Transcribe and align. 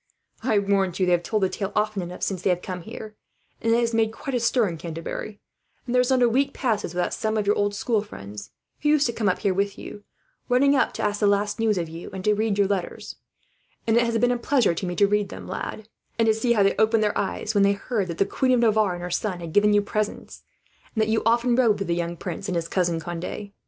"I 0.41 0.57
warrant 0.57 0.99
you 0.99 1.05
they 1.05 1.11
have 1.11 1.21
told 1.21 1.43
the 1.43 1.49
tale 1.49 1.71
often 1.75 2.01
enough 2.01 2.23
since 2.23 2.41
they 2.41 2.49
have 2.49 2.63
come 2.63 2.81
here; 2.81 3.15
and 3.61 3.71
it 3.71 3.79
has 3.79 3.93
made 3.93 4.11
quite 4.11 4.33
a 4.33 4.39
stir 4.39 4.67
in 4.67 4.77
Canterbury, 4.79 5.39
and 5.85 5.93
there 5.93 6.01
is 6.01 6.09
not 6.09 6.23
a 6.23 6.27
week 6.27 6.53
passes 6.55 6.95
without 6.95 7.13
some 7.13 7.37
of 7.37 7.45
your 7.45 7.55
old 7.55 7.75
school 7.75 8.01
friends, 8.01 8.49
who 8.81 8.89
used 8.89 9.05
to 9.05 9.13
come 9.13 9.29
up 9.29 9.37
here 9.37 9.53
with 9.53 9.77
you, 9.77 10.03
running 10.49 10.75
up 10.75 10.91
to 10.93 11.03
ask 11.03 11.19
the 11.19 11.27
last 11.27 11.59
news 11.59 11.77
of 11.77 11.87
you, 11.87 12.09
and 12.13 12.23
to 12.25 12.35
hear 12.35 12.51
your 12.51 12.65
letters 12.65 13.17
read; 13.87 13.95
and 13.95 13.97
it 13.97 14.05
has 14.07 14.17
been 14.17 14.31
a 14.31 14.39
pleasure 14.39 14.73
to 14.73 14.87
me 14.87 14.95
to 14.95 15.05
read 15.05 15.29
them, 15.29 15.47
lad, 15.47 15.87
and 16.17 16.25
to 16.25 16.33
see 16.33 16.53
how 16.53 16.63
they 16.63 16.75
opened 16.77 17.03
their 17.03 17.15
eyes 17.15 17.53
when 17.53 17.61
they 17.61 17.73
heard 17.73 18.07
that 18.07 18.17
the 18.17 18.25
Queen 18.25 18.53
of 18.53 18.59
Navarre 18.59 18.95
and 18.95 19.03
her 19.03 19.11
son 19.11 19.39
had 19.39 19.53
given 19.53 19.71
you 19.71 19.83
presents, 19.83 20.41
and 20.95 21.01
that 21.03 21.09
you 21.11 21.21
often 21.27 21.55
rode 21.55 21.77
with 21.77 21.87
the 21.87 21.93
young 21.93 22.17
prince, 22.17 22.47
and 22.49 22.55
his 22.55 22.67
cousin 22.67 22.99
Conde. 22.99 23.51